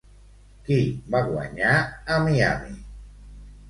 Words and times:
Qui 0.69 0.77
va 1.17 1.23
guanyar 1.29 1.77
a 1.79 2.21
Miami? 2.27 2.79